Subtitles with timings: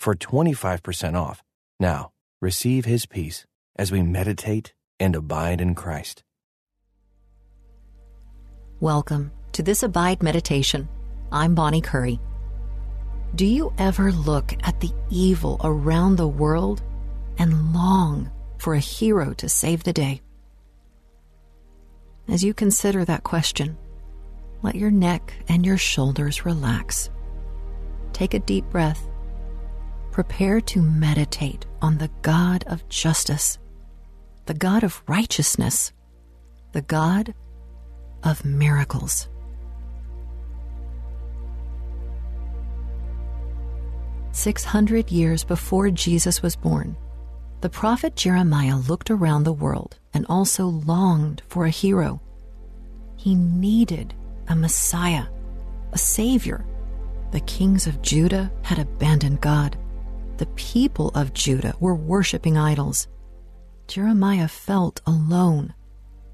[0.00, 1.42] for 25% off.
[1.78, 2.10] Now,
[2.40, 3.44] receive his peace
[3.76, 6.24] as we meditate and abide in Christ.
[8.80, 10.88] Welcome to this Abide Meditation.
[11.30, 12.18] I'm Bonnie Curry.
[13.34, 16.82] Do you ever look at the evil around the world
[17.38, 20.22] and long for a hero to save the day?
[22.26, 23.76] As you consider that question,
[24.62, 27.10] let your neck and your shoulders relax.
[28.14, 29.09] Take a deep breath
[30.10, 33.58] prepare to meditate on the God of justice,
[34.46, 35.92] the God of righteousness,
[36.72, 37.34] the God
[38.22, 39.28] of miracles.
[44.32, 46.96] Six hundred years before Jesus was born,
[47.60, 52.20] the prophet Jeremiah looked around the world and also longed for a hero.
[53.16, 54.14] He needed
[54.48, 55.26] a Messiah,
[55.92, 56.64] a Savior.
[57.32, 59.76] The kings of Judah had abandoned God
[60.40, 63.08] the people of Judah were worshiping idols.
[63.86, 65.74] Jeremiah felt alone,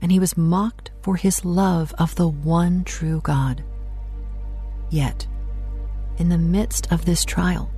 [0.00, 3.62] and he was mocked for his love of the one true God.
[4.88, 5.26] Yet,
[6.16, 7.70] in the midst of this trial,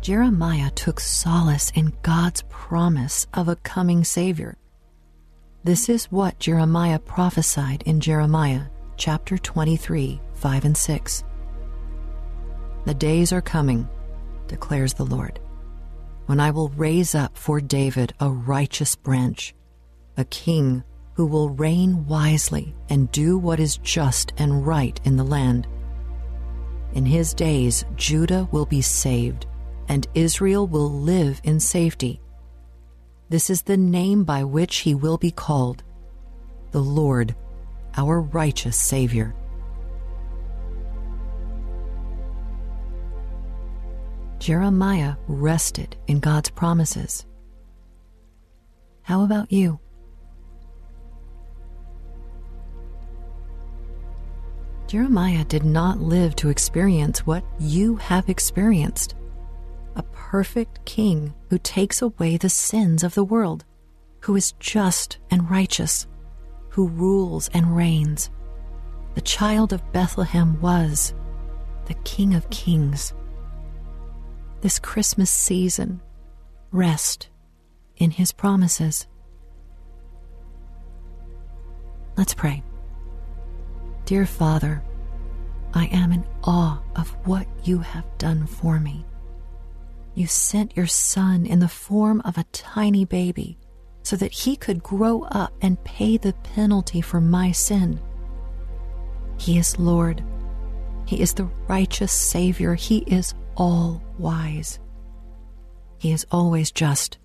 [0.00, 4.56] Jeremiah took solace in God's promise of a coming Savior.
[5.62, 8.62] This is what Jeremiah prophesied in Jeremiah
[8.96, 11.24] chapter 23, 5 and 6.
[12.86, 13.86] The days are coming
[14.48, 15.40] declares the Lord,
[16.26, 19.54] when I will raise up for David a righteous branch,
[20.16, 20.82] a king
[21.14, 25.66] who will reign wisely and do what is just and right in the land.
[26.94, 29.46] In his days, Judah will be saved,
[29.88, 32.20] and Israel will live in safety.
[33.28, 35.82] This is the name by which he will be called
[36.70, 37.36] the Lord,
[37.96, 39.34] our righteous Savior.
[44.44, 47.24] Jeremiah rested in God's promises.
[49.00, 49.80] How about you?
[54.86, 59.14] Jeremiah did not live to experience what you have experienced
[59.96, 63.64] a perfect king who takes away the sins of the world,
[64.20, 66.06] who is just and righteous,
[66.68, 68.28] who rules and reigns.
[69.14, 71.14] The child of Bethlehem was
[71.86, 73.14] the King of Kings
[74.64, 76.00] this Christmas season,
[76.72, 77.28] rest
[77.98, 79.06] in His promises.
[82.16, 82.62] Let's pray.
[84.06, 84.82] Dear Father,
[85.74, 89.04] I am in awe of what you have done for me.
[90.14, 93.58] You sent your Son in the form of a tiny baby
[94.02, 98.00] so that he could grow up and pay the penalty for my sin.
[99.36, 100.24] He is Lord.
[101.04, 102.74] He is the righteous Savior.
[102.74, 104.78] He is all wise.
[105.98, 107.18] He is always just.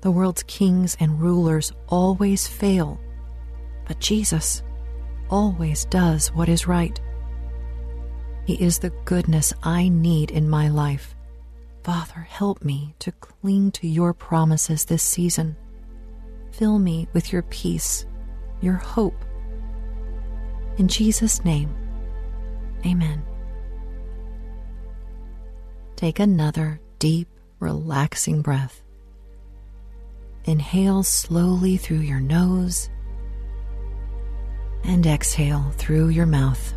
[0.00, 3.00] The world's kings and rulers always fail,
[3.86, 4.62] but Jesus
[5.30, 7.00] always does what is right.
[8.44, 11.14] He is the goodness I need in my life.
[11.84, 15.56] Father, help me to cling to your promises this season.
[16.52, 18.06] Fill me with your peace,
[18.60, 19.24] your hope.
[20.78, 21.74] In Jesus' name,
[22.84, 23.22] amen.
[26.02, 27.28] Take another deep,
[27.60, 28.82] relaxing breath.
[30.46, 32.90] Inhale slowly through your nose
[34.82, 36.74] and exhale through your mouth.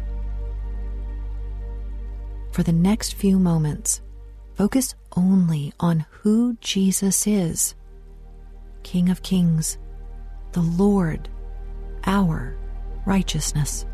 [2.52, 4.00] For the next few moments,
[4.54, 7.74] focus only on who Jesus is
[8.84, 9.80] King of Kings,
[10.52, 11.30] the Lord,
[12.06, 12.56] our
[13.08, 13.88] righteousness.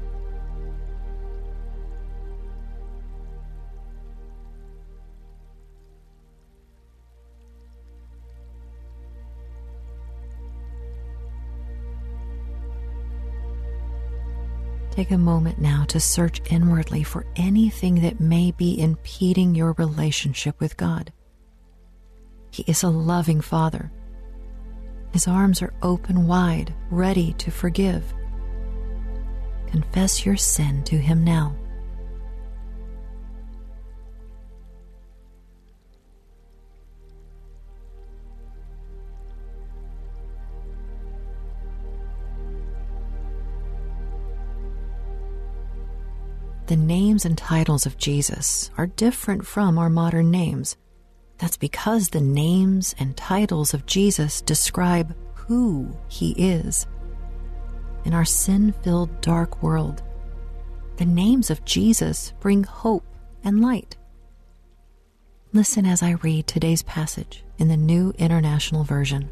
[15.02, 20.60] Take a moment now to search inwardly for anything that may be impeding your relationship
[20.60, 21.12] with God.
[22.52, 23.92] He is a loving Father.
[25.12, 28.14] His arms are open wide, ready to forgive.
[29.66, 31.56] Confess your sin to Him now.
[46.72, 50.78] The names and titles of Jesus are different from our modern names.
[51.38, 56.88] That's because the names and titles of Jesus describe who he is.
[58.06, 60.02] In our sin filled dark world,
[60.96, 63.04] the names of Jesus bring hope
[63.44, 63.98] and light.
[65.52, 69.30] Listen as I read today's passage in the New International Version.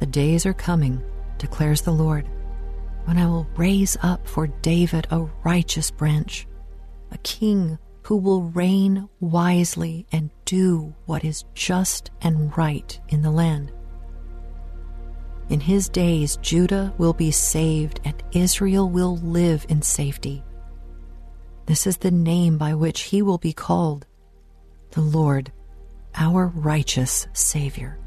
[0.00, 1.02] The days are coming,
[1.38, 2.28] declares the Lord,
[3.08, 6.46] when I will raise up for David a righteous branch,
[7.10, 13.30] a king who will reign wisely and do what is just and right in the
[13.30, 13.72] land.
[15.48, 20.44] In his days, Judah will be saved and Israel will live in safety.
[21.64, 24.06] This is the name by which he will be called
[24.90, 25.50] the Lord,
[26.14, 27.98] our righteous Savior.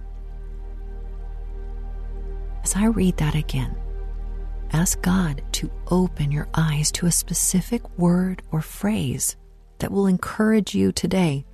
[2.63, 3.80] As I read that again,
[4.73, 9.35] ask God to open your eyes to a specific word or phrase
[9.79, 11.45] that will encourage you today.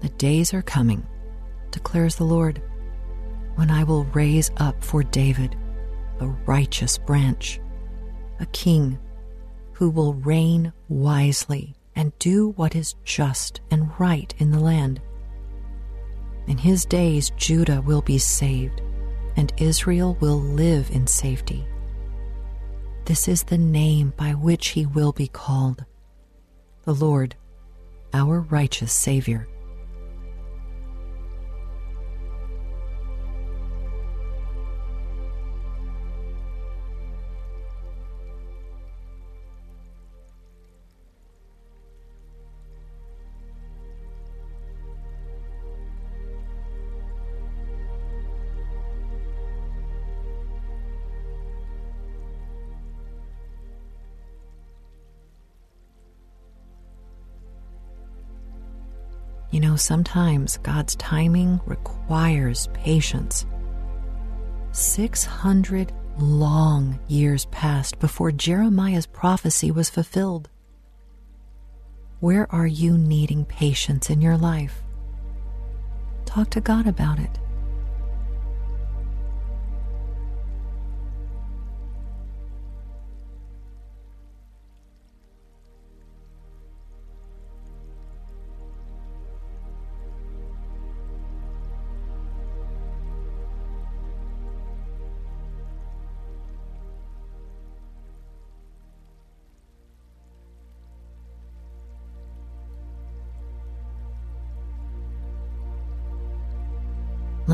[0.00, 1.06] The days are coming,
[1.70, 2.62] declares the Lord,
[3.56, 5.56] when I will raise up for David
[6.20, 7.60] a righteous branch,
[8.40, 8.98] a king
[9.72, 15.00] who will reign wisely and do what is just and right in the land.
[16.46, 18.82] In his days, Judah will be saved,
[19.36, 21.66] and Israel will live in safety.
[23.04, 25.84] This is the name by which he will be called
[26.84, 27.34] the Lord,
[28.12, 29.48] our righteous Savior.
[59.54, 63.46] You know, sometimes God's timing requires patience.
[64.72, 70.48] 600 long years passed before Jeremiah's prophecy was fulfilled.
[72.18, 74.82] Where are you needing patience in your life?
[76.24, 77.38] Talk to God about it.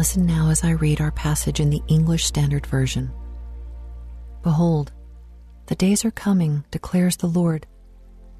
[0.00, 3.12] Listen now as I read our passage in the English Standard Version.
[4.43, 4.93] Behold,
[5.67, 7.67] the days are coming, declares the Lord,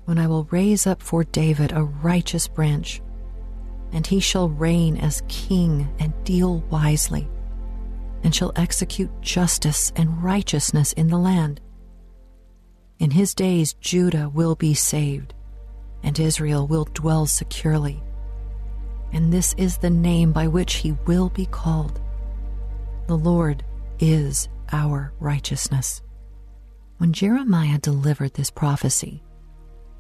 [0.07, 3.03] when I will raise up for David a righteous branch,
[3.93, 7.29] and he shall reign as king and deal wisely,
[8.23, 11.61] and shall execute justice and righteousness in the land.
[13.01, 15.35] In his days, Judah will be saved,
[16.03, 18.03] and Israel will dwell securely
[19.13, 22.01] and this is the name by which he will be called.
[23.07, 23.65] The Lord
[23.99, 26.03] is our righteousness.
[26.99, 29.23] When Jeremiah delivered this prophecy,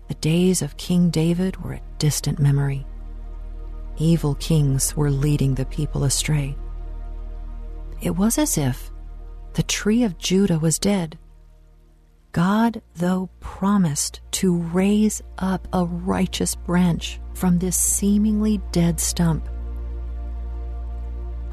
[0.08, 2.86] the days of King David were a distant memory.
[3.96, 6.56] Evil kings were leading the people astray.
[8.00, 8.90] It was as if
[9.54, 11.18] the tree of Judah was dead
[12.32, 19.48] God, though, promised to raise up a righteous branch from this seemingly dead stump.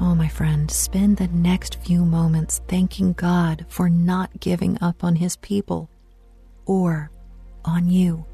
[0.00, 5.16] Oh, my friend, spend the next few moments thanking God for not giving up on
[5.16, 5.90] his people
[6.66, 7.10] or
[7.64, 8.24] on you.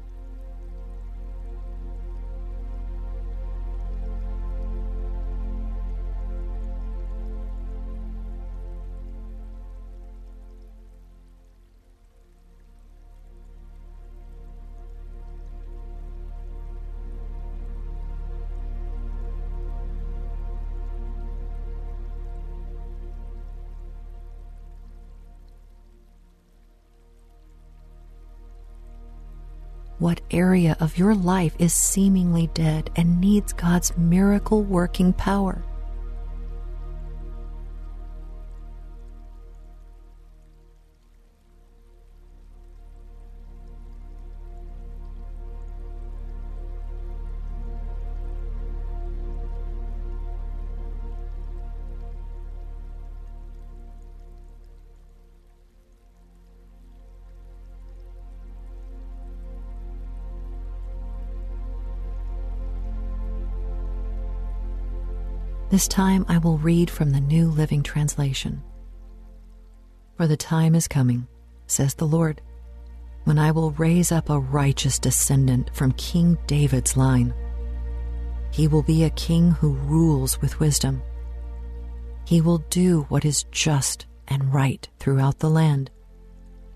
[29.99, 35.63] What area of your life is seemingly dead and needs God's miracle working power.
[65.69, 68.61] This time I will read from the New Living Translation.
[70.15, 71.27] For the time is coming,
[71.65, 72.39] says the Lord,
[73.23, 77.33] when I will raise up a righteous descendant from King David's line.
[78.51, 81.01] He will be a king who rules with wisdom.
[82.25, 85.89] He will do what is just and right throughout the land,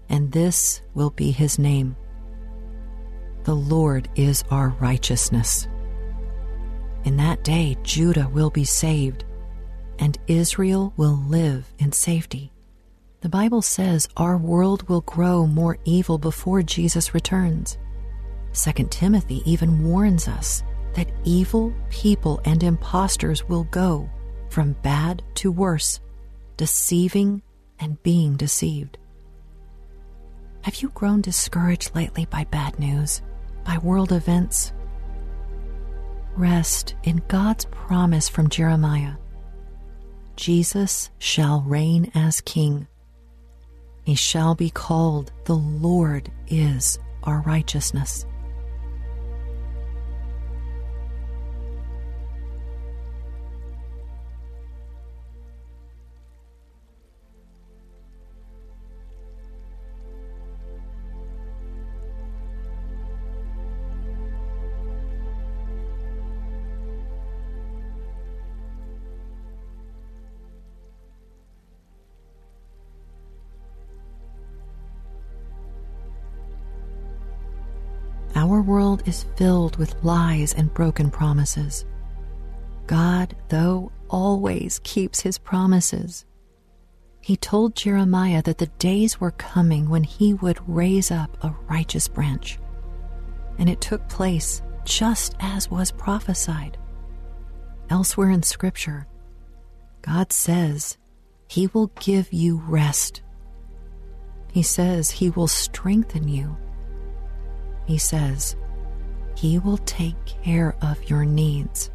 [0.10, 1.96] and this will be his name.
[3.44, 5.68] The Lord is our righteousness.
[7.06, 9.24] In that day, Judah will be saved,
[10.00, 12.52] and Israel will live in safety.
[13.22, 17.78] The Bible says our world will grow more evil before Jesus returns.
[18.54, 20.64] 2 Timothy even warns us
[20.94, 24.10] that evil people and impostors will go
[24.50, 26.00] from bad to worse,
[26.58, 27.42] deceiving
[27.80, 28.98] and being deceived.
[30.62, 33.22] Have you grown discouraged lately by bad news,
[33.64, 34.74] by world events?
[36.36, 39.14] Rest in God's promise from Jeremiah
[40.36, 42.88] Jesus shall reign as king.
[44.04, 48.26] He shall be called the Lord is our righteousness.
[78.40, 81.86] Our world is filled with lies and broken promises.
[82.88, 86.26] God, though, always keeps his promises.
[87.20, 92.08] He told Jeremiah that the days were coming when he would raise up a righteous
[92.08, 92.58] branch.
[93.58, 96.78] And it took place just as was prophesied.
[97.90, 99.06] Elsewhere in Scripture,
[100.02, 100.98] God says
[101.50, 103.22] he will give you rest.
[104.54, 106.56] He says he will strengthen you
[107.90, 108.56] he says,
[109.36, 111.90] He will take care of your needs.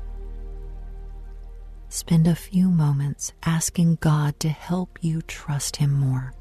[1.89, 6.35] Spend a few moments asking God to help you trust Him more.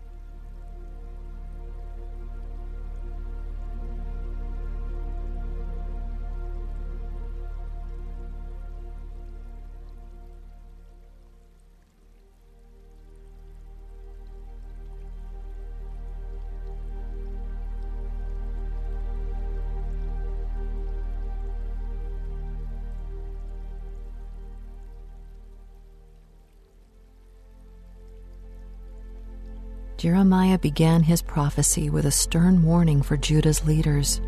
[30.04, 34.20] Jeremiah began his prophecy with a stern warning for Judah's leaders.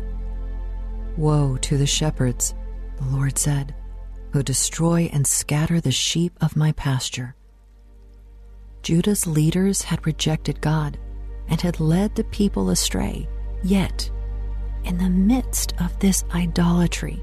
[1.18, 2.54] Woe to the shepherds,
[2.96, 3.74] the Lord said,
[4.32, 7.34] who destroy and scatter the sheep of my pasture.
[8.80, 10.96] Judah's leaders had rejected God
[11.46, 13.28] and had led the people astray,
[13.62, 14.10] yet,
[14.84, 17.22] in the midst of this idolatry,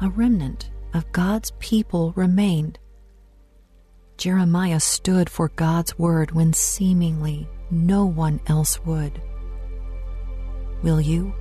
[0.00, 2.78] a remnant of God's people remained
[4.20, 9.18] Jeremiah stood for God's word when seemingly no one else would.
[10.82, 11.32] Will you?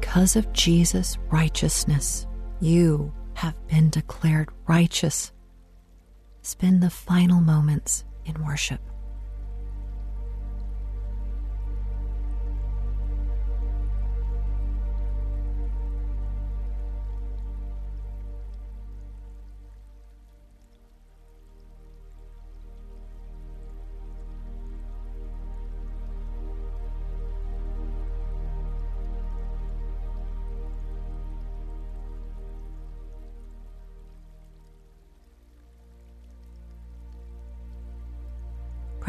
[0.00, 2.26] Because of Jesus' righteousness,
[2.60, 5.32] you have been declared righteous.
[6.42, 8.80] Spend the final moments in worship.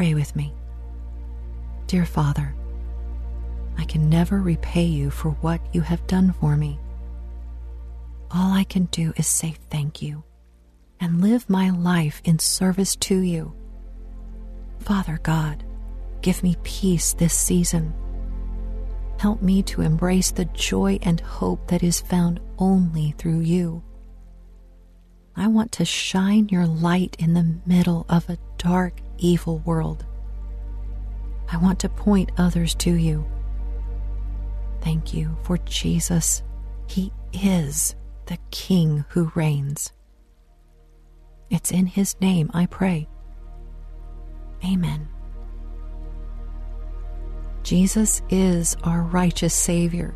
[0.00, 0.50] Pray with me.
[1.86, 2.54] Dear Father,
[3.76, 6.80] I can never repay you for what you have done for me.
[8.30, 10.24] All I can do is say thank you
[11.00, 13.52] and live my life in service to you.
[14.78, 15.64] Father God,
[16.22, 17.92] give me peace this season.
[19.18, 23.82] Help me to embrace the joy and hope that is found only through you.
[25.36, 30.04] I want to shine your light in the middle of a dark, evil world.
[31.52, 33.24] I want to point others to you.
[34.80, 36.42] Thank you for Jesus.
[36.86, 37.94] He is
[38.26, 39.92] the King who reigns.
[41.50, 43.08] It's in His name I pray.
[44.64, 45.08] Amen.
[47.62, 50.14] Jesus is our righteous Savior.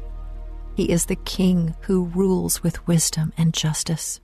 [0.76, 4.20] He is the King who rules with wisdom and justice.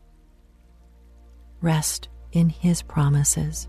[1.60, 3.68] Rest in His promises.